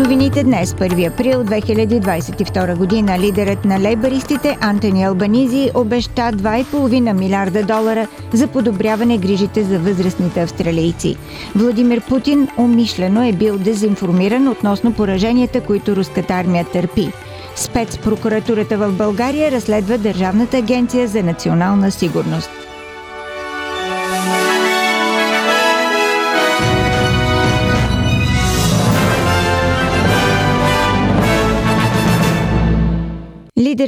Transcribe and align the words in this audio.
Новините 0.00 0.42
днес, 0.44 0.72
1 0.72 1.12
април 1.12 1.44
2022 1.44 2.76
година, 2.76 3.18
лидерът 3.18 3.64
на 3.64 3.80
лейбаристите 3.80 4.58
Антони 4.60 5.04
Албанизи 5.04 5.70
обеща 5.74 6.22
2,5 6.22 7.12
милиарда 7.12 7.62
долара 7.62 8.08
за 8.32 8.46
подобряване 8.46 9.18
грижите 9.18 9.62
за 9.62 9.78
възрастните 9.78 10.42
австралийци. 10.42 11.16
Владимир 11.54 12.00
Путин 12.08 12.48
умишлено 12.58 13.28
е 13.28 13.32
бил 13.32 13.58
дезинформиран 13.58 14.48
относно 14.48 14.92
пораженията, 14.92 15.60
които 15.60 15.96
руската 15.96 16.34
армия 16.34 16.64
търпи. 16.64 17.12
Спецпрокуратурата 17.56 18.78
в 18.78 18.92
България 18.92 19.50
разследва 19.50 19.98
Държавната 19.98 20.56
агенция 20.56 21.08
за 21.08 21.22
национална 21.22 21.90
сигурност. 21.90 22.50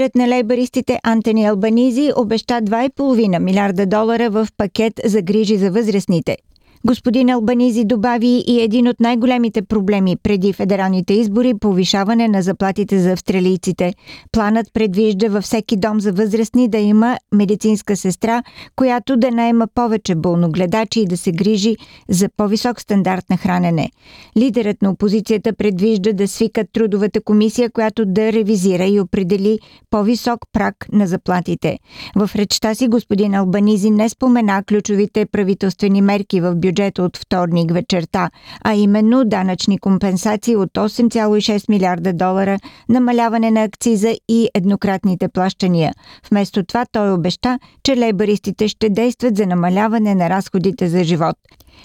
Лидерът 0.03 0.15
на 0.15 0.29
лейбаристите 0.29 0.99
Антони 1.03 1.47
Албанизи 1.47 2.13
обеща 2.17 2.55
2,5 2.63 3.39
милиарда 3.39 3.87
долара 3.87 4.31
в 4.31 4.49
пакет 4.57 5.01
за 5.05 5.23
грижи 5.23 5.57
за 5.57 5.71
възрастните. 5.71 6.37
Господин 6.85 7.31
Албанизи 7.31 7.85
добави 7.85 8.45
и 8.47 8.61
един 8.61 8.89
от 8.89 9.01
най-големите 9.01 9.63
проблеми 9.63 10.17
преди 10.23 10.53
федералните 10.53 11.15
избори– 11.15 11.55
повишаване 11.61 12.29
на 12.29 12.43
заплатите 12.43 12.99
за 12.99 13.13
австралийците. 13.13 13.95
Планът 14.33 14.67
предвижда 14.73 15.29
във 15.29 15.45
всеки 15.45 15.77
дом 15.77 16.01
за 16.01 16.13
възрастни 16.13 16.69
да 16.69 16.79
има 16.79 17.19
медицинска 17.35 17.97
сестра, 17.97 18.43
която 18.77 19.17
да 19.17 19.31
наема 19.31 19.67
повече 19.75 20.15
болногледачи 20.15 21.01
и 21.01 21.07
да 21.07 21.17
се 21.17 21.33
грижи 21.33 21.77
за 22.09 22.29
по-висок 22.37 22.81
стандарт 22.81 23.31
на 23.31 23.37
хранене. 23.37 23.91
Лидерът 24.39 24.83
на 24.83 24.91
опозицията 24.91 25.53
предвижда 25.53 26.13
да 26.13 26.29
свикат 26.29 26.67
трудовата 26.73 27.21
комисия, 27.21 27.71
която 27.71 28.05
да 28.07 28.33
ревизира 28.33 28.85
и 28.85 29.01
определи 29.01 29.59
по-висок 29.91 30.39
прак 30.53 30.87
на 30.93 31.07
заплатите. 31.07 31.79
В 32.17 32.31
речта 32.35 32.75
си 32.75 32.89
господин 32.89 33.35
Албанизи 33.35 33.91
не 33.91 34.09
спомена 34.09 34.63
ключовите 34.69 35.27
правителствени 35.27 36.03
мерки 36.03 36.41
в 36.41 36.55
бюджета 36.55 36.72
бюджета 36.73 37.03
от 37.03 37.17
вторник 37.17 37.73
вечерта, 37.73 38.31
а 38.65 38.75
именно 38.75 39.25
данъчни 39.25 39.79
компенсации 39.79 40.57
от 40.57 40.71
8,6 40.71 41.69
милиарда 41.69 42.13
долара, 42.13 42.59
намаляване 42.89 43.51
на 43.51 43.63
акциза 43.63 44.17
и 44.29 44.49
еднократните 44.55 45.29
плащания. 45.29 45.93
Вместо 46.31 46.65
това 46.65 46.85
той 46.93 47.13
обеща, 47.13 47.59
че 47.83 47.97
лейбаристите 47.97 48.69
ще 48.69 48.89
действат 48.89 49.37
за 49.37 49.47
намаляване 49.47 50.15
на 50.15 50.31
разходите 50.31 50.89
за 50.89 51.05
живот. 51.05 51.37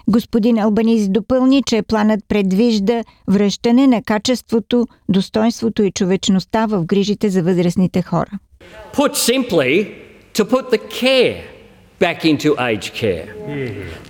Господин 0.10 0.60
Албаниз 0.60 1.10
допълни, 1.10 1.64
че 1.64 1.82
планът 1.82 2.20
предвижда 2.28 3.04
връщане 3.28 3.88
на 3.88 4.04
качеството, 4.04 4.88
достоинството 5.10 5.84
и 5.84 5.92
човечността 5.92 6.66
в 6.66 6.86
грижите 6.86 7.30
за 7.30 7.44
възрастните 7.44 8.02
хора. 8.02 8.32
Put 8.94 9.14
simply, 9.16 9.74
to 10.34 10.44
put 10.54 10.66
the 10.72 10.82
care 11.02 11.57
back 12.00 12.26
into 12.26 12.60
aged 12.60 12.94
care. 12.94 13.34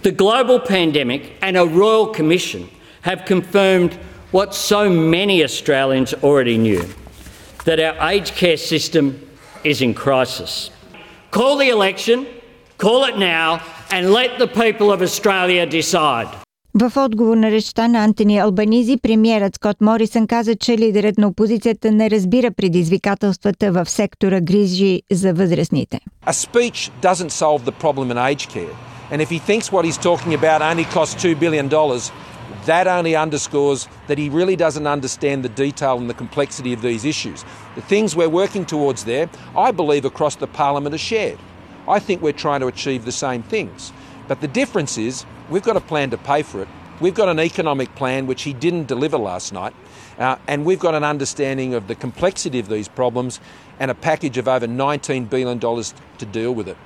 The 0.03 0.11
global 0.11 0.59
pandemic 0.59 1.33
and 1.41 1.57
a 1.57 1.65
royal 1.65 2.07
commission 2.07 2.69
have 3.01 3.25
confirmed 3.25 3.93
what 4.31 4.53
so 4.53 4.89
many 4.89 5.43
Australians 5.43 6.13
already 6.15 6.57
knew 6.57 6.85
that 7.65 7.79
our 7.79 8.09
aged 8.09 8.35
care 8.35 8.57
system 8.57 9.29
is 9.63 9.81
in 9.81 9.93
crisis. 9.93 10.69
Call 11.31 11.57
the 11.57 11.69
election, 11.69 12.27
call 12.77 13.05
it 13.05 13.17
now, 13.17 13.61
and 13.91 14.11
let 14.11 14.37
the 14.39 14.47
people 14.47 14.91
of 14.91 15.01
Australia 15.01 15.65
decide. 15.65 16.46
В 16.79 16.91
отговор 16.97 17.37
на 17.37 17.51
речта 17.51 17.87
на 17.87 18.03
Антони 18.03 18.37
Албанизи, 18.37 18.97
премиерът 18.97 19.55
Скот 19.55 19.81
Морисън 19.81 20.27
каза, 20.27 20.55
че 20.55 20.77
лидерът 20.77 21.17
на 21.17 21.27
опозицията 21.27 21.91
не 21.91 22.09
разбира 22.09 22.51
предизвикателствата 22.51 23.71
в 23.71 23.89
сектора 23.89 24.41
грижи 24.41 25.01
за 25.11 25.33
възрастните. 25.33 25.99
A 26.25 26.31
speech 26.31 26.91
doesn't 27.01 27.31
solve 27.31 27.65
the 27.65 27.71
problem 27.71 28.11
in 28.11 28.17
aged 28.17 28.49
care. 28.49 28.75
And 29.11 29.21
if 29.21 29.29
he 29.29 29.39
thinks 29.49 29.71
what 29.71 29.85
he's 29.85 30.01
talking 30.09 30.33
about 30.41 30.61
only 30.71 30.85
costs 30.97 31.15
$2 31.25 31.39
billion, 31.39 31.67
that 32.71 32.85
only 32.97 33.13
underscores 33.25 33.79
that 34.07 34.17
he 34.23 34.27
really 34.39 34.57
doesn't 34.65 34.87
understand 34.97 35.37
the 35.47 35.53
detail 35.65 35.95
and 36.01 36.07
the 36.13 36.19
complexity 36.23 36.71
of 36.77 36.81
these 36.89 37.03
issues. 37.13 37.39
The 37.79 37.85
things 37.93 38.09
we're 38.19 38.37
working 38.43 38.65
towards 38.73 39.01
there, 39.11 39.25
I 39.67 39.69
believe 39.81 40.05
across 40.11 40.35
the 40.43 40.49
parliament 40.63 40.93
are 40.97 41.05
shared. 41.13 41.39
I 41.95 41.99
think 42.05 42.17
we're 42.21 42.41
trying 42.45 42.61
to 42.63 42.69
achieve 42.75 43.01
the 43.11 43.17
same 43.25 43.41
things. 43.55 43.79
But 44.27 44.41
the 44.41 44.47
difference 44.47 44.97
is 44.97 45.25
we've 45.49 45.63
got 45.63 45.77
a 45.77 45.81
plan 45.81 46.09
to 46.11 46.17
pay 46.17 46.43
for 46.43 46.61
it. 46.61 46.67
We've 46.99 47.13
got 47.13 47.29
an 47.29 47.39
economic 47.39 47.93
plan 47.95 48.25
which 48.25 48.43
he 48.43 48.53
didn't 48.53 48.87
deliver 48.87 49.17
last 49.17 49.53
night. 49.53 49.73
Uh, 50.17 50.37
and 50.47 50.65
we've 50.65 50.79
got 50.79 50.95
an 50.95 51.03
understanding 51.03 51.75
of 51.75 51.87
the 51.87 51.95
complexity 51.95 52.59
of 52.59 52.69
these 52.69 52.87
problems 52.87 53.39
and 53.79 53.91
a 53.91 53.95
package 53.95 54.37
of 54.37 54.47
over 54.47 54.67
$19 54.67 55.29
billion 55.29 55.59
to 55.59 56.25
deal 56.25 56.53
with 56.53 56.67
it. 56.67 56.77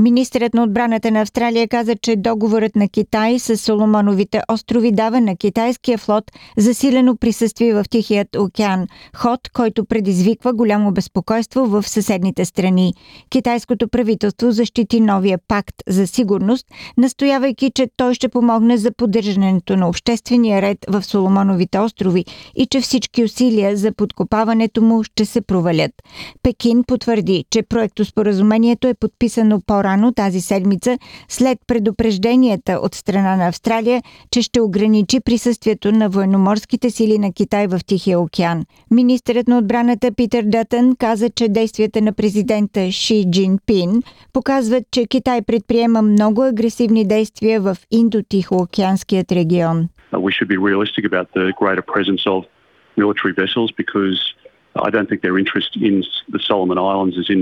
Министърът 0.00 0.54
на 0.54 0.62
отбраната 0.62 1.10
на 1.10 1.20
Австралия 1.20 1.68
каза, 1.68 1.96
че 1.96 2.16
договорът 2.16 2.76
на 2.76 2.88
Китай 2.88 3.38
с 3.38 3.56
Соломоновите 3.56 4.40
острови 4.52 4.92
дава 4.92 5.20
на 5.20 5.36
китайския 5.36 5.98
флот 5.98 6.24
засилено 6.56 7.16
присъствие 7.16 7.74
в 7.74 7.84
Тихият 7.90 8.36
океан, 8.36 8.86
ход, 9.16 9.40
който 9.52 9.84
предизвиква 9.84 10.52
голямо 10.52 10.92
безпокойство 10.92 11.66
в 11.66 11.88
съседните 11.88 12.44
страни. 12.44 12.94
Китайското 13.30 13.88
правителство 13.88 14.50
защити 14.50 15.00
новия 15.00 15.38
пакт 15.48 15.74
за 15.88 16.06
сигурност, 16.06 16.66
настоявайки, 16.96 17.70
че 17.74 17.88
той 17.96 18.14
ще 18.14 18.28
помогне 18.28 18.76
за 18.76 18.92
поддържането 18.92 19.76
на 19.76 19.88
обществения 19.88 20.62
ред 20.62 20.78
в 20.88 21.02
Соломоновите 21.02 21.78
острови 21.78 22.24
и 22.56 22.66
че 22.66 22.80
всички 22.80 23.24
усилия 23.24 23.76
за 23.76 23.92
подкопаването 23.92 24.82
му 24.82 25.04
ще 25.04 25.24
се 25.24 25.40
провалят. 25.40 25.92
Пекин 26.42 26.84
потвърди, 26.84 27.44
че 27.50 27.62
проектоспоразумението 27.62 28.88
е 28.88 28.94
подписано 28.94 29.60
по 29.66 29.84
по-рано 29.90 30.12
тази 30.12 30.40
седмица, 30.40 30.98
след 31.28 31.58
предупрежденията 31.66 32.72
от 32.72 32.94
страна 32.94 33.36
на 33.36 33.48
Австралия, 33.48 34.02
че 34.30 34.42
ще 34.42 34.60
ограничи 34.60 35.20
присъствието 35.24 35.92
на 35.92 36.08
военноморските 36.08 36.90
сили 36.90 37.18
на 37.18 37.32
Китай 37.32 37.66
в 37.66 37.80
Тихия 37.86 38.20
океан. 38.20 38.64
Министърът 38.90 39.48
на 39.48 39.58
отбраната 39.58 40.12
Питър 40.16 40.42
Дътън 40.46 40.96
каза, 40.96 41.30
че 41.30 41.48
действията 41.48 42.00
на 42.00 42.12
президента 42.12 42.92
Ши 42.92 43.24
Джинпин 43.30 44.02
показват, 44.32 44.84
че 44.90 45.06
Китай 45.06 45.42
предприема 45.42 46.02
много 46.02 46.42
агресивни 46.42 47.08
действия 47.08 47.60
в 47.60 47.76
Индо-Тихоокеанският 47.92 49.32
регион. 49.32 49.88
We 50.12 50.32
should 50.36 50.48
I 54.86 54.90
don't 54.94 55.08
think 55.10 55.22
their 55.26 55.38
interest 55.42 55.72
in 55.88 55.94
the 56.34 56.40
Solomon 56.50 56.78
Islands 56.92 57.16
is 57.22 57.28
in 57.36 57.40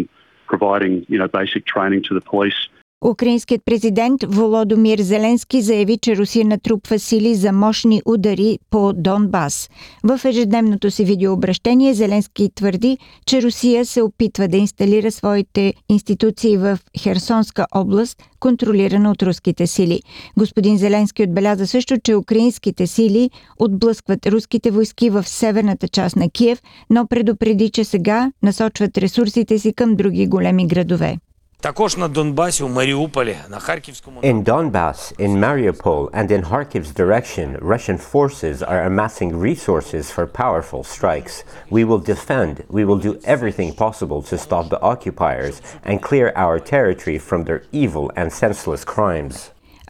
providing 0.48 1.06
you 1.08 1.18
know 1.18 1.28
basic 1.28 1.66
training 1.66 2.02
to 2.02 2.14
the 2.14 2.20
police 2.20 2.68
Украинският 3.04 3.62
президент 3.64 4.24
Володомир 4.28 4.98
Зеленски 4.98 5.62
заяви, 5.62 5.98
че 5.98 6.16
Русия 6.16 6.44
натрупва 6.44 6.98
сили 6.98 7.34
за 7.34 7.52
мощни 7.52 8.02
удари 8.06 8.58
по 8.70 8.92
Донбас. 8.92 9.70
В 10.04 10.20
ежедневното 10.24 10.90
си 10.90 11.04
видеообращение 11.04 11.94
Зеленски 11.94 12.50
твърди, 12.54 12.98
че 13.26 13.42
Русия 13.42 13.84
се 13.84 14.02
опитва 14.02 14.48
да 14.48 14.56
инсталира 14.56 15.10
своите 15.10 15.74
институции 15.88 16.56
в 16.56 16.78
Херсонска 17.00 17.66
област, 17.74 18.22
контролирана 18.40 19.10
от 19.10 19.22
руските 19.22 19.66
сили. 19.66 20.00
Господин 20.38 20.78
Зеленски 20.78 21.22
отбеляза 21.22 21.66
също, 21.66 21.96
че 22.04 22.14
украинските 22.14 22.86
сили 22.86 23.30
отблъскват 23.58 24.26
руските 24.26 24.70
войски 24.70 25.10
в 25.10 25.28
северната 25.28 25.88
част 25.88 26.16
на 26.16 26.30
Киев, 26.30 26.62
но 26.90 27.06
предупреди, 27.06 27.70
че 27.70 27.84
сега 27.84 28.32
насочват 28.42 28.98
ресурсите 28.98 29.58
си 29.58 29.72
към 29.72 29.96
други 29.96 30.26
големи 30.26 30.66
градове. 30.66 31.18
Також 31.63 31.97
на 31.97 32.07
Донбасі, 32.07 32.63
у 32.63 32.67
Маріуполі, 32.67 33.35
на 33.49 33.59
Харківському 33.59 34.21
In 34.21 34.43
Donbass, 34.43 35.19
in 35.19 35.39
Mariupol, 35.39 36.09
and 36.11 36.31
in 36.31 36.41
Kharkiv's 36.49 36.91
direction, 36.91 37.57
Russian 37.61 37.97
forces 38.11 38.61
are 38.61 38.83
amassing 38.91 39.31
resources 39.49 40.11
for 40.15 40.25
powerful 40.27 40.83
strikes. 40.83 41.35
We 41.71 41.83
will 41.85 42.03
defend, 42.13 42.53
we 42.77 42.83
will 42.87 43.01
do 43.07 43.13
everything 43.35 43.69
possible 43.83 44.21
to 44.29 44.35
stop 44.45 44.65
the 44.73 44.81
occupiers 44.93 45.55
and 45.87 46.05
clear 46.09 46.27
our 46.45 46.57
territory 46.73 47.17
from 47.29 47.41
their 47.47 47.61
evil 47.83 48.05
and 48.19 48.27
senseless 48.43 48.83
crimes. 48.95 49.35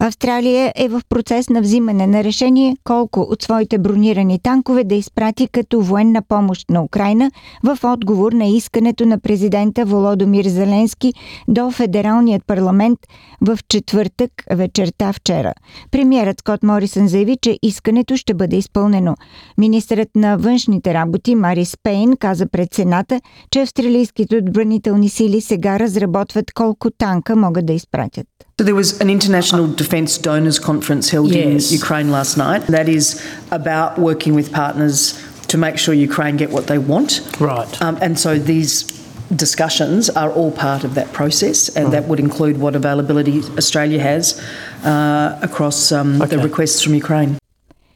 Австралия 0.01 0.73
е 0.77 0.89
в 0.89 1.01
процес 1.09 1.49
на 1.49 1.61
взимане 1.61 2.07
на 2.07 2.25
решение 2.25 2.77
колко 2.85 3.21
от 3.21 3.43
своите 3.43 3.79
бронирани 3.79 4.39
танкове 4.39 4.85
да 4.85 4.95
изпрати 4.95 5.49
като 5.49 5.81
военна 5.81 6.23
помощ 6.29 6.71
на 6.71 6.85
Украина 6.85 7.31
в 7.65 7.79
отговор 7.83 8.33
на 8.33 8.47
искането 8.47 9.07
на 9.07 9.21
президента 9.21 9.85
Володомир 9.85 10.45
Зеленски 10.45 11.15
до 11.49 11.71
Федералният 11.71 12.43
парламент 12.47 12.99
в 13.41 13.59
четвъртък 13.69 14.31
вечерта 14.51 15.13
вчера. 15.13 15.53
Премьерът 15.91 16.39
Скот 16.39 16.63
Морисън 16.63 17.09
заяви, 17.09 17.37
че 17.43 17.59
искането 17.63 18.17
ще 18.17 18.35
бъде 18.35 18.57
изпълнено. 18.57 19.15
Министърът 19.59 20.09
на 20.17 20.37
външните 20.37 20.95
работи 20.95 21.35
Мари 21.35 21.65
Спейн 21.65 22.17
каза 22.17 22.47
пред 22.47 22.75
Сената, 22.75 23.21
че 23.51 23.61
австралийските 23.61 24.37
отбранителни 24.37 25.09
сили 25.09 25.41
сега 25.41 25.79
разработват 25.79 26.53
колко 26.53 26.91
танка 26.91 27.37
могат 27.37 27.67
да 27.67 27.73
изпратят. 27.73 28.27
So 28.61 28.65
there 28.65 28.75
was 28.75 29.01
an 29.01 29.09
international 29.09 29.73
defence 29.73 30.19
donors 30.19 30.59
conference 30.59 31.11
held 31.11 31.31
yes. 31.31 31.71
in 31.71 31.79
Ukraine 31.79 32.11
last 32.11 32.37
night. 32.37 32.67
That 32.67 32.89
is 32.89 33.25
about 33.53 34.01
working 34.01 34.35
with 34.35 34.53
partners 34.53 35.15
to 35.47 35.57
make 35.57 35.79
sure 35.79 35.95
Ukraine 35.95 36.37
get 36.37 36.51
what 36.51 36.67
they 36.67 36.79
want. 36.79 37.25
Right. 37.39 37.81
Um, 37.81 37.99
and 38.03 38.19
so 38.19 38.37
these 38.37 38.83
discussions 39.33 40.11
are 40.11 40.33
all 40.33 40.51
part 40.51 40.83
of 40.83 40.97
that 40.97 41.13
process, 41.13 41.69
and 41.77 41.93
that 41.93 42.09
would 42.09 42.19
include 42.19 42.59
what 42.59 42.75
availability 42.75 43.43
Australia 43.57 44.01
has 44.01 44.43
uh, 44.85 45.39
across 45.41 45.93
um, 45.93 46.21
okay. 46.21 46.35
the 46.35 46.43
requests 46.43 46.83
from 46.83 46.95
Ukraine. 46.95 47.39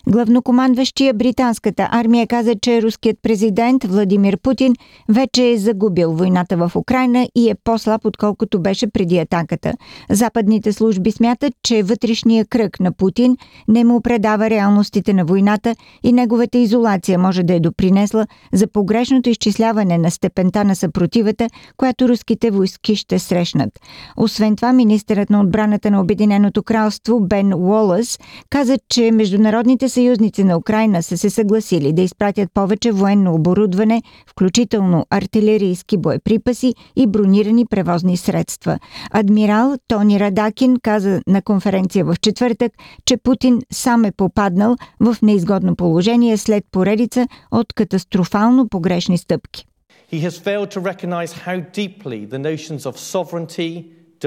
Главнокомандващия 0.07 1.15
британската 1.15 1.89
армия 1.91 2.27
каза, 2.27 2.55
че 2.63 2.83
руският 2.83 3.19
президент 3.23 3.85
Владимир 3.85 4.39
Путин 4.39 4.75
вече 5.09 5.51
е 5.51 5.59
загубил 5.59 6.13
войната 6.13 6.57
в 6.57 6.77
Украина 6.77 7.29
и 7.35 7.51
е 7.51 7.55
по-слаб, 7.65 8.05
отколкото 8.05 8.63
беше 8.63 8.87
преди 8.87 9.19
атаката. 9.19 9.73
Западните 10.11 10.73
служби 10.73 11.11
смятат, 11.11 11.53
че 11.63 11.83
вътрешния 11.83 12.45
кръг 12.45 12.81
на 12.81 12.93
Путин 12.93 13.37
не 13.69 13.85
му 13.85 14.01
предава 14.01 14.51
реалностите 14.51 15.13
на 15.13 15.25
войната 15.25 15.75
и 16.03 16.13
неговата 16.13 16.59
изолация 16.59 17.19
може 17.19 17.43
да 17.43 17.55
е 17.55 17.61
допринесла 17.61 18.27
за 18.53 18.67
погрешното 18.67 19.31
изчисляване 19.31 19.99
на 19.99 20.11
степента 20.11 20.65
на 20.65 20.77
съпротивата, 20.77 21.49
която 21.77 22.09
руските 22.09 22.51
войски 22.51 22.97
ще 22.97 23.19
срещнат. 23.19 23.81
Освен 24.17 24.57
това, 24.57 24.73
министърът 24.73 25.31
на 25.31 25.41
отбраната 25.41 25.91
на 25.91 26.01
Обединеното 26.01 26.63
кралство 26.63 27.21
Бен 27.21 27.55
Уолъс 27.55 28.19
каза, 28.51 28.77
че 28.89 29.11
международните 29.11 29.92
съюзници 29.93 30.45
на 30.45 30.59
Украина 30.59 31.03
са 31.03 31.19
се 31.19 31.31
съгласили 31.31 31.93
да 31.93 32.03
изпратят 32.03 32.53
повече 32.55 32.93
военно 32.93 33.35
оборудване, 33.35 34.03
включително 34.27 35.07
артилерийски 35.11 35.97
боеприпаси 35.97 36.75
и 36.97 37.07
бронирани 37.07 37.67
превозни 37.67 38.17
средства. 38.17 38.79
Адмирал 39.11 39.75
Тони 39.89 40.21
Радакин 40.21 40.77
каза 40.83 41.21
на 41.27 41.43
конференция 41.43 42.05
в 42.05 42.17
четвъртък, 42.21 42.73
че 43.05 43.17
Путин 43.17 43.61
сам 43.73 44.05
е 44.05 44.13
попаднал 44.13 44.77
в 45.01 45.17
неизгодно 45.23 45.77
положение 45.77 46.37
след 46.37 46.65
поредица 46.71 47.29
от 47.51 47.73
катастрофално 47.73 48.69
погрешни 48.69 49.19
стъпки. 49.19 49.67
He 50.13 50.21
has 50.29 50.37
failed 50.49 50.71
to 50.77 50.81
recognize 50.93 51.33
how 51.47 51.57
deeply 51.83 52.19
the 52.33 52.41
notions 52.51 52.83
of 52.91 52.95
sovereignty, 53.15 53.71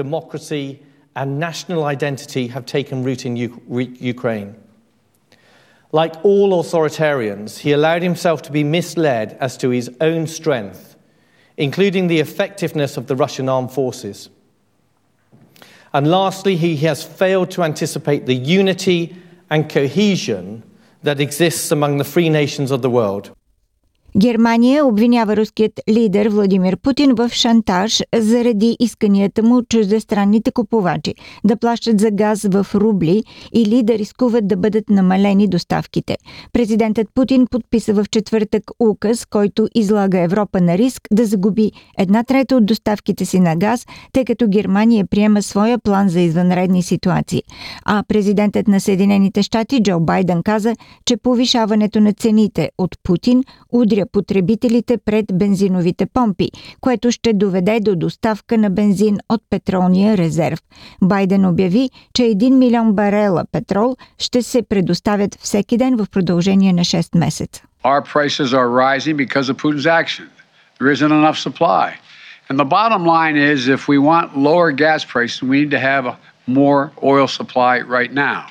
democracy, 0.02 0.64
and 1.18 1.28
national 1.48 1.82
identity 1.94 2.44
have 2.54 2.64
taken 2.76 2.96
root 3.08 3.20
in 3.28 3.34
Ukraine. 4.14 4.50
Like 5.92 6.24
all 6.24 6.62
authoritarians, 6.62 7.58
he 7.58 7.72
allowed 7.72 8.02
himself 8.02 8.42
to 8.42 8.52
be 8.52 8.64
misled 8.64 9.36
as 9.40 9.56
to 9.58 9.70
his 9.70 9.90
own 10.00 10.26
strength, 10.26 10.96
including 11.56 12.06
the 12.06 12.20
effectiveness 12.20 12.96
of 12.96 13.06
the 13.06 13.16
Russian 13.16 13.48
armed 13.48 13.72
forces. 13.72 14.30
And 15.92 16.10
lastly, 16.10 16.56
he 16.56 16.76
has 16.78 17.04
failed 17.04 17.50
to 17.52 17.62
anticipate 17.62 18.26
the 18.26 18.34
unity 18.34 19.16
and 19.48 19.68
cohesion 19.68 20.62
that 21.02 21.20
exists 21.20 21.70
among 21.70 21.98
the 21.98 22.04
free 22.04 22.28
nations 22.28 22.70
of 22.70 22.82
the 22.82 22.90
world. 22.90 23.35
Германия 24.18 24.86
обвинява 24.86 25.36
руският 25.36 25.80
лидер 25.88 26.28
Владимир 26.28 26.76
Путин 26.76 27.14
в 27.14 27.30
шантаж 27.32 28.02
заради 28.14 28.76
исканията 28.80 29.42
му 29.42 29.62
чуждестранните 29.62 30.52
купувачи 30.52 31.14
да 31.44 31.56
плащат 31.56 32.00
за 32.00 32.10
газ 32.10 32.42
в 32.42 32.66
рубли 32.74 33.24
или 33.52 33.82
да 33.82 33.98
рискуват 33.98 34.48
да 34.48 34.56
бъдат 34.56 34.90
намалени 34.90 35.48
доставките. 35.48 36.16
Президентът 36.52 37.08
Путин 37.14 37.46
подписа 37.50 37.94
в 37.94 38.04
четвъртък 38.10 38.62
указ, 38.80 39.26
който 39.26 39.68
излага 39.74 40.20
Европа 40.20 40.60
на 40.60 40.78
риск 40.78 41.02
да 41.12 41.26
загуби 41.26 41.72
една 41.98 42.24
трета 42.24 42.56
от 42.56 42.66
доставките 42.66 43.24
си 43.24 43.40
на 43.40 43.56
газ, 43.56 43.86
тъй 44.12 44.24
като 44.24 44.48
Германия 44.48 45.06
приема 45.06 45.42
своя 45.42 45.78
план 45.78 46.08
за 46.08 46.20
извънредни 46.20 46.82
ситуации. 46.82 47.42
А 47.84 48.02
президентът 48.08 48.68
на 48.68 48.80
Съединените 48.80 49.42
щати 49.42 49.82
Джо 49.82 50.00
Байден 50.00 50.42
каза, 50.42 50.74
че 51.04 51.16
повишаването 51.16 52.00
на 52.00 52.12
цените 52.12 52.70
от 52.78 52.90
Путин 53.02 53.42
удря 53.72 54.05
потребителите 54.12 54.98
пред 55.04 55.26
бензиновите 55.32 56.06
помпи, 56.06 56.50
което 56.80 57.12
ще 57.12 57.32
доведе 57.32 57.80
до 57.80 57.96
доставка 57.96 58.58
на 58.58 58.70
бензин 58.70 59.18
от 59.28 59.42
петролния 59.50 60.16
резерв. 60.16 60.58
Байден 61.02 61.46
обяви, 61.46 61.90
че 62.14 62.22
1 62.22 62.50
милион 62.50 62.92
барела 62.92 63.44
петрол 63.52 63.96
ще 64.18 64.42
се 64.42 64.62
предоставят 64.62 65.34
всеки 65.34 65.76
ден 65.76 65.96
в 65.96 66.06
продължение 66.10 66.72
на 66.72 66.84
6 66.84 67.18
месеца. 67.18 67.62
Our 67.84 68.02
prices 68.14 68.48
are 68.52 68.68
rising 68.68 69.16
if 73.68 73.88
we 73.88 73.98
want 73.98 74.36
lower 74.36 74.70
gas 74.72 75.04
prices, 75.04 75.42
we 75.42 75.60
need 75.62 75.70
to 75.70 75.80
have 75.92 76.04
more 76.46 76.92
oil 77.02 77.26
supply 77.26 77.80
right 77.80 78.12
now. 78.12 78.46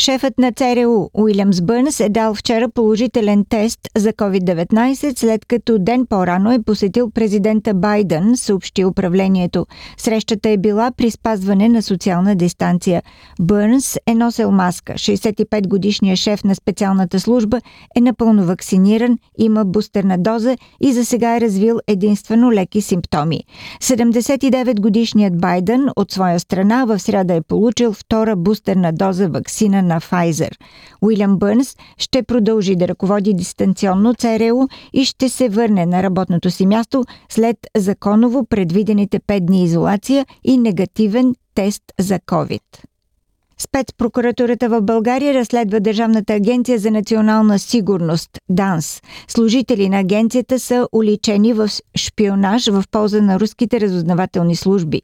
Шефът 0.00 0.38
на 0.38 0.52
ЦРУ 0.52 1.08
Уилямс 1.14 1.60
Бърнс 1.60 2.00
е 2.00 2.08
дал 2.08 2.34
вчера 2.34 2.68
положителен 2.68 3.44
тест 3.48 3.80
за 3.96 4.12
COVID-19, 4.12 5.18
след 5.18 5.44
като 5.44 5.78
ден 5.78 6.06
по-рано 6.06 6.52
е 6.52 6.62
посетил 6.62 7.10
президента 7.10 7.74
Байден, 7.74 8.36
съобщи 8.36 8.84
управлението. 8.84 9.66
Срещата 9.96 10.48
е 10.48 10.56
била 10.56 10.90
при 10.96 11.10
спазване 11.10 11.68
на 11.68 11.82
социална 11.82 12.34
дистанция. 12.34 13.02
Бърнс 13.40 13.96
е 14.06 14.14
носил 14.14 14.50
маска. 14.50 14.92
65-годишният 14.92 16.18
шеф 16.18 16.44
на 16.44 16.54
специалната 16.54 17.20
служба 17.20 17.60
е 17.96 18.00
напълно 18.00 18.44
вакциниран, 18.44 19.18
има 19.38 19.64
бустерна 19.64 20.18
доза 20.18 20.56
и 20.80 20.92
за 20.92 21.04
сега 21.04 21.36
е 21.36 21.40
развил 21.40 21.78
единствено 21.86 22.52
леки 22.52 22.80
симптоми. 22.80 23.40
79-годишният 23.82 25.40
Байден 25.40 25.88
от 25.96 26.12
своя 26.12 26.40
страна 26.40 26.84
в 26.84 26.98
среда 26.98 27.34
е 27.34 27.40
получил 27.40 27.92
втора 27.92 28.36
бустерна 28.36 28.92
доза 28.92 29.28
вакцина 29.28 29.89
на 29.90 30.00
Pfizer. 30.00 30.50
Уилям 31.02 31.38
Бърнс 31.38 31.76
ще 31.98 32.22
продължи 32.22 32.76
да 32.76 32.88
ръководи 32.88 33.34
дистанционно 33.34 34.14
ЦРУ 34.14 34.66
и 34.92 35.04
ще 35.04 35.28
се 35.28 35.48
върне 35.48 35.86
на 35.86 36.02
работното 36.02 36.50
си 36.50 36.66
място 36.66 37.04
след 37.28 37.56
законово 37.76 38.44
предвидените 38.44 39.20
5 39.20 39.40
дни 39.40 39.64
изолация 39.64 40.26
и 40.44 40.58
негативен 40.58 41.34
тест 41.54 41.82
за 41.98 42.18
COVID. 42.18 42.89
Спецпрокуратурата 43.60 44.68
в 44.68 44.80
България 44.82 45.34
разследва 45.34 45.80
Държавната 45.80 46.34
агенция 46.34 46.78
за 46.78 46.90
национална 46.90 47.58
сигурност 47.58 48.30
ДАНС. 48.48 49.02
Служители 49.28 49.88
на 49.88 49.98
агенцията 49.98 50.58
са 50.58 50.88
уличени 50.92 51.52
в 51.52 51.70
шпионаж 51.96 52.66
в 52.66 52.84
полза 52.90 53.22
на 53.22 53.40
руските 53.40 53.80
разузнавателни 53.80 54.56
служби. 54.56 55.02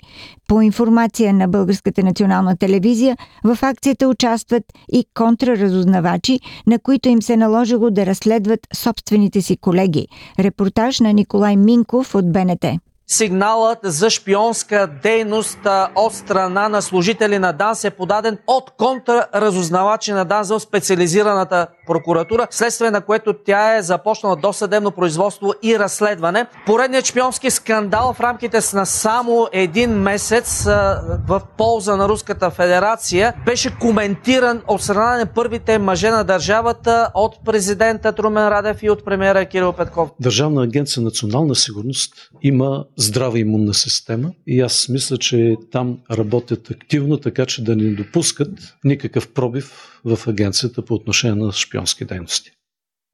По 0.48 0.62
информация 0.62 1.34
на 1.34 1.48
Българската 1.48 2.02
национална 2.02 2.56
телевизия, 2.56 3.16
в 3.44 3.58
акцията 3.62 4.08
участват 4.08 4.64
и 4.92 5.04
контраразузнавачи, 5.14 6.40
на 6.66 6.78
които 6.78 7.08
им 7.08 7.22
се 7.22 7.36
наложило 7.36 7.90
да 7.90 8.06
разследват 8.06 8.60
собствените 8.74 9.42
си 9.42 9.56
колеги. 9.56 10.08
Репортаж 10.38 11.00
на 11.00 11.12
Николай 11.12 11.56
Минков 11.56 12.14
от 12.14 12.32
БНТ. 12.32 12.64
Сигналът 13.08 13.78
за 13.82 14.10
шпионска 14.10 14.90
дейност 15.02 15.58
от 15.94 16.14
страна 16.14 16.68
на 16.68 16.82
служители 16.82 17.38
на 17.38 17.52
ДАНС 17.52 17.84
е 17.84 17.90
подаден 17.90 18.38
от 18.46 18.70
контраразузнавачи 18.70 20.12
на 20.12 20.24
ДАНС 20.24 20.48
в 20.48 20.60
специализираната 20.60 21.66
прокуратура, 21.86 22.46
следствие 22.50 22.90
на 22.90 23.00
което 23.00 23.34
тя 23.46 23.76
е 23.76 23.82
започнала 23.82 24.36
досъдебно 24.36 24.90
производство 24.90 25.52
и 25.62 25.78
разследване. 25.78 26.46
Поредният 26.66 27.06
шпионски 27.06 27.50
скандал 27.50 28.12
в 28.12 28.20
рамките 28.20 28.60
на 28.74 28.86
само 28.86 29.48
един 29.52 29.90
месец 29.90 30.64
в 31.28 31.42
полза 31.58 31.96
на 31.96 32.08
Руската 32.08 32.50
федерация 32.50 33.34
беше 33.44 33.78
коментиран 33.78 34.62
от 34.68 34.82
страна 34.82 35.18
на 35.18 35.26
първите 35.26 35.78
мъже 35.78 36.10
на 36.10 36.24
държавата 36.24 37.10
от 37.14 37.34
президента 37.44 38.12
Трумен 38.12 38.48
Радев 38.48 38.82
и 38.82 38.90
от 38.90 39.04
премиера 39.04 39.46
Кирил 39.46 39.72
Петков. 39.72 40.10
Държавна 40.20 40.62
агенция 40.62 41.02
национална 41.02 41.54
сигурност 41.54 42.14
има 42.42 42.84
здрава 42.96 43.38
имунна 43.38 43.74
система 43.74 44.32
и 44.46 44.60
аз 44.60 44.88
мисля, 44.88 45.18
че 45.18 45.56
там 45.72 45.98
работят 46.10 46.70
активно, 46.70 47.16
така 47.16 47.46
че 47.46 47.64
да 47.64 47.76
не 47.76 47.94
допускат 47.94 48.50
никакъв 48.84 49.32
пробив 49.34 50.00
в 50.04 50.28
агенцията 50.28 50.84
по 50.84 50.94
отношение 50.94 51.44
на 51.44 51.52
шпионски 51.52 52.04
дейности. 52.04 52.50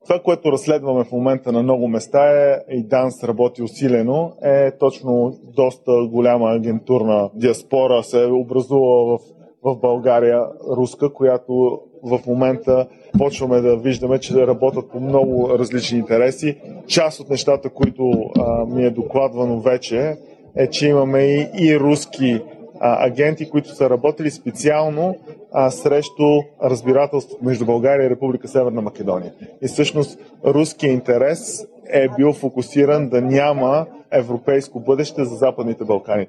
Това, 0.04 0.22
което 0.22 0.52
разследваме 0.52 1.04
в 1.04 1.12
момента 1.12 1.52
на 1.52 1.62
много 1.62 1.88
места 1.88 2.20
е, 2.30 2.58
и 2.70 2.88
ДАНС 2.88 3.24
работи 3.24 3.62
усилено, 3.62 4.32
е 4.44 4.78
точно 4.78 5.38
доста 5.56 5.92
голяма 6.10 6.50
агентурна 6.50 7.30
диаспора 7.34 8.02
се 8.02 8.22
е 8.22 8.26
образувала 8.26 9.18
в 9.18 9.22
в 9.62 9.76
България 9.76 10.46
руска, 10.76 11.12
която 11.12 11.80
в 12.02 12.20
момента 12.26 12.86
почваме 13.18 13.60
да 13.60 13.76
виждаме, 13.76 14.18
че 14.18 14.32
да 14.32 14.46
работят 14.46 14.90
по 14.90 15.00
много 15.00 15.58
различни 15.58 15.98
интереси. 15.98 16.56
Част 16.86 17.20
от 17.20 17.30
нещата, 17.30 17.68
които 17.68 18.10
а, 18.38 18.66
ми 18.66 18.84
е 18.84 18.90
докладвано 18.90 19.60
вече, 19.60 20.16
е, 20.56 20.66
че 20.66 20.88
имаме 20.88 21.22
и, 21.22 21.48
и 21.58 21.80
руски 21.80 22.40
а, 22.80 23.06
агенти, 23.06 23.50
които 23.50 23.74
са 23.74 23.90
работили 23.90 24.30
специално 24.30 25.16
а, 25.52 25.70
срещу 25.70 26.42
разбирателството 26.64 27.44
между 27.44 27.66
България 27.66 28.06
и 28.06 28.10
Република 28.10 28.48
Северна 28.48 28.82
Македония. 28.82 29.32
И 29.62 29.66
всъщност 29.66 30.18
руският 30.44 30.92
интерес 30.92 31.66
е 31.92 32.08
бил 32.16 32.32
фокусиран 32.32 33.08
да 33.08 33.20
няма 33.20 33.86
европейско 34.10 34.80
бъдеще 34.80 35.24
за 35.24 35.36
Западните 35.36 35.84
Балкани. 35.84 36.26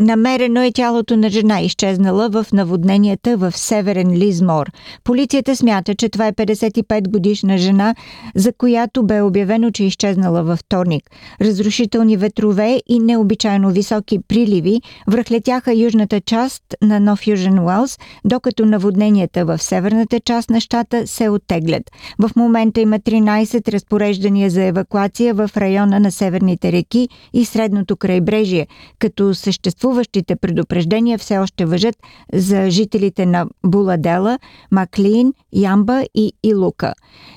Намерено 0.00 0.62
е 0.62 0.72
тялото 0.72 1.16
на 1.16 1.30
жена, 1.30 1.60
изчезнала 1.60 2.28
в 2.30 2.46
наводненията 2.52 3.36
в 3.36 3.52
Северен 3.52 4.12
Лизмор. 4.12 4.70
Полицията 5.04 5.56
смята, 5.56 5.94
че 5.94 6.08
това 6.08 6.26
е 6.26 6.32
55 6.32 7.08
годишна 7.08 7.58
жена, 7.58 7.94
за 8.34 8.52
която 8.52 9.02
бе 9.02 9.22
обявено, 9.22 9.70
че 9.70 9.82
е 9.82 9.86
изчезнала 9.86 10.42
във 10.42 10.58
вторник. 10.58 11.10
Разрушителни 11.40 12.16
ветрове 12.16 12.80
и 12.88 12.98
необичайно 12.98 13.70
високи 13.70 14.18
приливи 14.28 14.80
връхлетяха 15.08 15.74
южната 15.74 16.20
част 16.20 16.62
на 16.82 17.00
Нов 17.00 17.26
Южен 17.26 17.58
Уелс, 17.58 17.98
докато 18.24 18.66
наводненията 18.66 19.44
в 19.44 19.58
северната 19.58 20.20
част 20.20 20.50
на 20.50 20.60
щата 20.60 21.06
се 21.06 21.28
оттеглят. 21.28 21.82
В 22.18 22.30
момента 22.36 22.80
има 22.80 22.98
13 22.98 23.72
разпореждания 23.72 24.50
за 24.50 24.62
евакуация 24.62 25.34
в 25.34 25.50
района 25.56 26.00
на 26.00 26.12
северните 26.12 26.72
реки 26.72 27.08
и 27.32 27.44
средното 27.44 27.96
крайбрежие, 27.96 28.66
като 28.98 29.34
съществува 29.34 29.87
съществуващите 29.88 30.36
предупреждения 30.36 31.18
все 31.18 31.38
още 31.38 31.64
въжат 31.64 31.96
за 32.32 32.70
жителите 32.70 33.26
на 33.26 33.46
Буладела, 33.66 34.38
Маклин, 34.70 35.32
Ямба 35.52 36.04
и 36.14 36.32
Илука. 36.42 36.94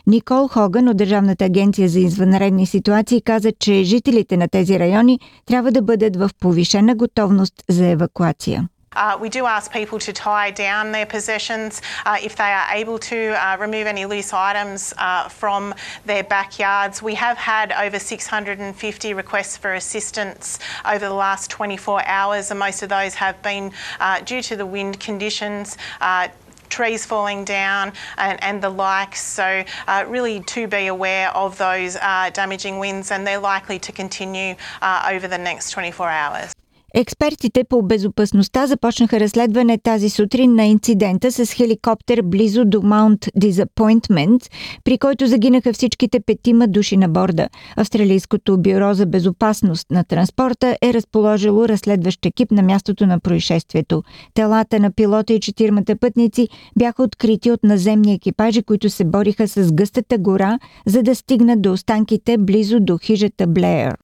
Никол 0.08 0.48
Хоган 0.48 0.88
от 0.88 0.98
Държавната 0.98 1.46
агенция 1.46 1.90
за 1.90 2.00
извънредни 2.00 2.66
ситуации 2.66 3.22
каза, 3.22 3.52
че 3.52 3.84
жителите 3.84 4.38
на 4.38 4.48
тези 4.48 4.80
райони 4.80 5.20
трябва 5.46 5.72
да 5.72 5.82
бъдат 5.82 6.16
в 6.16 6.30
повишена 6.40 6.96
готовност 6.96 7.54
за 7.70 7.88
евакуация. 7.88 8.68
Uh, 8.94 9.18
we 9.22 9.30
do 9.30 9.46
ask 9.46 9.72
people 9.72 9.98
to 9.98 10.12
tie 10.12 10.52
down 10.52 10.92
their 10.92 11.06
possessions 11.06 11.82
uh, 12.06 12.18
if 12.22 12.36
they 12.36 12.52
are 12.52 12.68
able 12.74 13.00
to 13.00 13.30
uh, 13.42 13.56
remove 13.58 13.88
any 13.88 14.06
loose 14.06 14.34
items 14.34 14.94
uh, 14.98 15.30
from 15.30 15.74
their 16.06 16.26
backyards. 16.26 17.02
We 17.02 17.16
have 17.16 17.38
had 17.38 17.72
over 17.72 17.98
650 17.98 19.14
requests 19.14 19.56
for 19.56 19.76
assistance 19.76 20.60
over 20.86 21.00
the 21.00 21.14
last 21.14 21.50
24 21.50 22.06
hours, 22.06 22.52
and 22.52 22.60
most 22.60 22.84
of 22.84 22.90
those 22.90 23.14
have 23.14 23.42
been 23.42 23.72
uh, 24.02 24.20
due 24.20 24.42
to 24.42 24.58
the 24.58 24.66
wind 24.66 25.00
conditions 25.00 25.78
uh, 26.02 26.28
trees 26.68 27.06
falling 27.06 27.46
down 27.46 27.94
and, 28.18 28.44
and 28.44 28.62
the 28.62 28.70
like. 28.70 29.16
So, 29.16 29.64
uh, 29.88 30.06
really 30.06 30.42
to 30.42 30.68
be 30.68 30.88
aware 30.88 31.30
of 31.36 31.58
those 31.58 31.96
uh, 31.96 32.30
damaging 32.34 32.78
winds, 32.78 33.12
and 33.12 33.26
they're 33.26 33.40
likely 33.40 33.80
to 33.80 33.94
continue 33.94 34.56
uh, 34.82 35.10
over 35.14 35.30
the 35.30 35.38
next 35.38 35.72
24 35.72 36.10
hours. 36.10 36.54
Експертите 36.94 37.64
по 37.64 37.82
безопасността 37.82 38.68
започнаха 38.68 39.20
разследване 39.20 39.78
тази 39.78 40.10
сутрин 40.10 40.56
на 40.56 40.66
инцидента 40.66 41.32
с 41.32 41.54
хеликоптер 41.54 42.22
близо 42.22 42.66
до 42.66 42.82
Маунт 42.82 43.20
Disappointment, 43.20 44.52
при 44.84 44.98
който 44.98 45.28
загинаха 45.28 45.74
всичките 45.74 46.20
петима 46.20 46.68
души 46.68 46.98
на 46.98 47.10
борда. 47.10 47.50
Австралийското 47.76 48.58
бюро 48.62 48.94
за 48.94 49.06
безопасност 49.06 49.92
на 49.92 50.04
транспорта 50.04 50.78
е 50.82 50.94
разположило 50.94 51.68
разследващ 51.68 52.26
екип 52.26 52.52
на 52.52 52.62
мястото 52.62 53.06
на 53.06 53.20
происшествието. 53.20 54.04
Телата 54.34 54.80
на 54.80 54.92
пилота 54.92 55.34
и 55.34 55.40
четирмата 55.40 55.96
пътници 55.96 56.48
бяха 56.80 57.04
открити 57.04 57.52
от 57.52 57.64
наземни 57.64 58.14
екипажи, 58.14 58.64
които 58.64 58.90
се 58.90 59.04
бориха 59.06 59.48
с 59.48 59.72
гъстата 59.72 60.18
гора, 60.18 60.60
за 60.86 61.04
да 61.04 61.16
стигнат 61.16 61.62
до 61.62 61.72
останките 61.72 62.38
близо 62.38 62.80
до 62.80 62.98
хижата 62.98 63.48
Блеер. 63.48 63.96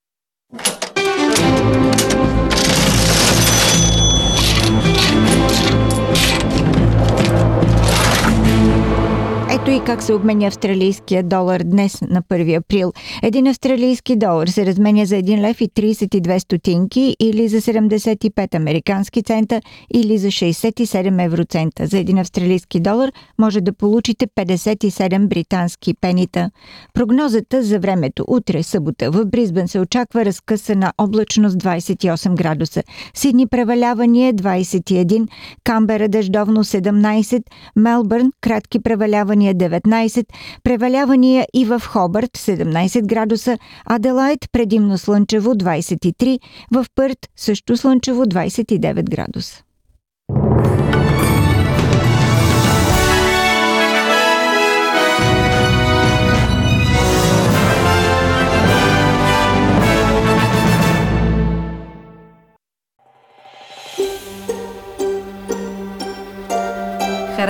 Ето 9.68 9.76
и 9.76 9.86
как 9.86 10.04
се 10.04 10.14
обменя 10.14 10.48
австралийския 10.48 11.24
долар 11.24 11.64
днес 11.64 12.02
на 12.02 12.22
1 12.22 12.58
април. 12.58 12.94
Един 13.24 13.48
австралийски 13.48 14.16
долар 14.16 14.48
се 14.48 14.66
разменя 14.66 15.06
за 15.06 15.16
1 15.16 15.42
лев 15.42 15.62
и 15.62 15.70
32 15.70 16.40
стотинки 16.40 17.16
или 17.20 17.48
за 17.48 17.62
75 17.62 18.56
американски 18.56 19.24
цента 19.24 19.62
или 19.94 20.18
за 20.18 20.28
67 20.28 21.26
евроцента. 21.26 21.88
За 21.88 21.98
един 21.98 22.18
австралийски 22.18 22.80
долар 22.80 23.12
може 23.40 23.62
да 23.62 23.74
получите 23.74 24.28
57 24.28 25.28
британски 25.28 25.94
пенита. 26.02 26.50
Прогнозата 26.94 27.64
за 27.64 27.80
времето 27.80 28.26
утре, 28.28 28.64
събота, 28.64 29.12
в 29.12 29.26
Бризбен 29.26 29.68
се 29.68 29.80
очаква 29.80 30.26
разкъсана 30.26 30.94
облачност 30.98 31.58
28 31.58 32.36
градуса. 32.36 32.84
Сидни 33.14 33.48
превалявания 33.48 34.34
21, 34.34 35.28
Камбера 35.64 36.10
дъждовно 36.10 36.64
17, 36.64 37.44
Мелбърн 37.76 38.32
кратки 38.42 38.80
превалявания 38.80 39.57
19, 39.58 40.26
превалявания 40.64 41.48
и 41.54 41.66
в 41.66 41.82
Хобърт 41.86 42.38
17 42.38 43.06
градуса, 43.06 43.58
Аделайт 43.86 44.40
предимно 44.52 44.98
слънчево 44.98 45.54
23, 45.54 46.40
в 46.72 46.86
Пърт 46.96 47.18
също 47.36 47.78
слънчево 47.78 48.26
29 48.26 49.10
градуса. 49.10 49.67